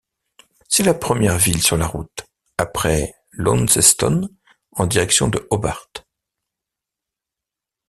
[0.67, 2.25] C'est la première ville sur la route
[2.57, 4.27] après Launceston
[4.71, 5.91] en direction de Hobart.